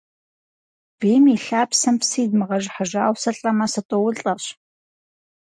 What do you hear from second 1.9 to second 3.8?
псы идмыгъэжыхьыжауэ сылӀэмэ,